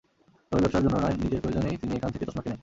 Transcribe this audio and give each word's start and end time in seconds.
তবে 0.51 0.61
ব্যবসার 0.61 0.83
জন্য 0.83 0.95
নয়, 0.95 1.15
নিজের 1.21 1.41
প্রয়োজনেই 1.41 1.79
তিনি 1.81 1.93
এখান 1.95 2.09
থেকে 2.13 2.25
চশমা 2.25 2.43
কেনেন। 2.43 2.59